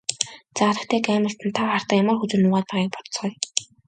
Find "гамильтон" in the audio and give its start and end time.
1.07-1.49